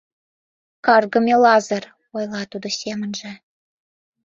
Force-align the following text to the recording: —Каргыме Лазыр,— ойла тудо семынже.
—Каргыме 0.85 1.35
Лазыр,— 1.43 1.83
ойла 2.15 2.41
тудо 2.51 2.67
семынже. 2.79 3.31